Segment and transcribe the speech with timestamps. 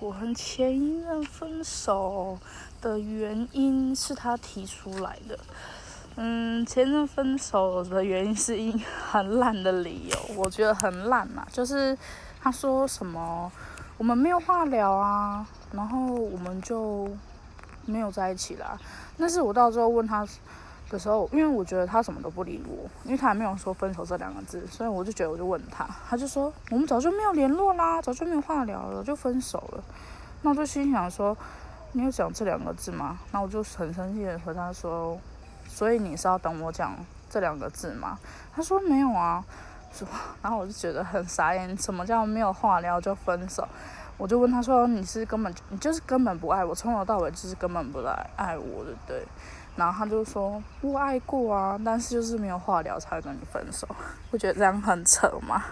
[0.00, 2.38] 我和前一任分手
[2.80, 5.38] 的原因是他提出来的。
[6.16, 8.78] 嗯，前任分手的原因是因
[9.10, 11.46] 很烂的理由，我觉得很烂嘛。
[11.52, 11.96] 就是
[12.40, 13.50] 他说什么
[13.96, 17.08] 我们没有话聊啊，然后我们就
[17.84, 18.78] 没有在一起啦。
[19.18, 20.26] 但是我到时候问他。
[20.90, 29.84] 的时候，因为我觉得他什么都不理我，因为他还没有说分手这两个字，所以我就觉得我就问他，他就说我们早就没有联络啦，早就没有话聊了，就分手了。
[30.42, 31.36] 那我就心想说，
[31.92, 33.18] 你有讲这两个字吗？
[33.32, 35.18] 那我就很生气的和他说，
[35.66, 36.94] 所以你是要等我讲
[37.28, 38.18] 这两个字吗？
[38.54, 39.44] 他说没有啊，
[39.92, 40.08] 说，
[40.40, 43.66] 然后我就觉得很傻眼，什么叫没有话聊就分手？
[44.16, 49.22] 我就问他说，你是根本你就是根本不爱我，从头到尾就是根本不来爱我的，对。
[49.78, 53.86] 然后他就说我爱过啊，但是就是没有话聊才跟你分手，
[54.28, 55.62] 不觉得这样很扯吗？